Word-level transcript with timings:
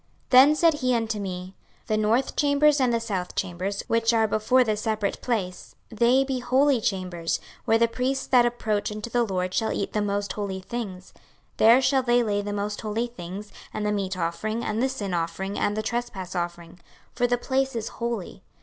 26:042:013 0.31 0.31
Then 0.31 0.55
said 0.55 0.73
he 0.73 0.95
unto 0.95 1.19
me, 1.19 1.55
The 1.85 1.95
north 1.95 2.35
chambers 2.35 2.81
and 2.81 2.91
the 2.91 2.99
south 2.99 3.35
chambers, 3.35 3.83
which 3.85 4.11
are 4.15 4.27
before 4.27 4.63
the 4.63 4.75
separate 4.75 5.21
place, 5.21 5.75
they 5.91 6.23
be 6.23 6.39
holy 6.39 6.81
chambers, 6.81 7.39
where 7.65 7.77
the 7.77 7.87
priests 7.87 8.25
that 8.25 8.43
approach 8.43 8.91
unto 8.91 9.11
the 9.11 9.23
LORD 9.23 9.53
shall 9.53 9.71
eat 9.71 9.93
the 9.93 10.01
most 10.01 10.33
holy 10.33 10.59
things: 10.59 11.13
there 11.57 11.83
shall 11.83 12.01
they 12.01 12.23
lay 12.23 12.41
the 12.41 12.51
most 12.51 12.81
holy 12.81 13.05
things, 13.05 13.51
and 13.75 13.85
the 13.85 13.91
meat 13.91 14.17
offering, 14.17 14.65
and 14.65 14.81
the 14.81 14.89
sin 14.89 15.13
offering, 15.13 15.59
and 15.59 15.77
the 15.77 15.83
trespass 15.83 16.33
offering; 16.35 16.79
for 17.13 17.27
the 17.27 17.37
place 17.37 17.75
is 17.75 17.87
holy. 18.01 18.41